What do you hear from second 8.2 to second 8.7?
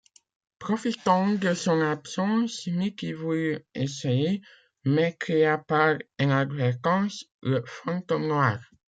noir.